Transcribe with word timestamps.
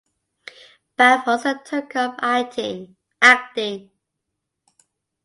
Baugh 0.97 1.21
also 1.27 1.53
took 1.63 1.95
up 1.95 2.15
acting. 2.23 2.95